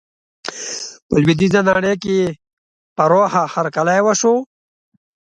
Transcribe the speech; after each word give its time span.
په 1.07 1.15
لویدیزه 1.21 1.61
نړۍ 1.69 1.93
کې 2.01 2.11
یې 2.21 2.27
پراخه 2.95 3.43
هرکلی 3.53 3.99
وشو. 4.05 4.35